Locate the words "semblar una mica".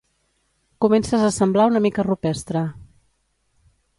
1.35-2.07